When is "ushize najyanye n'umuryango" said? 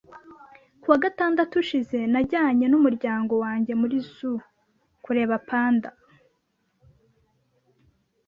1.63-3.33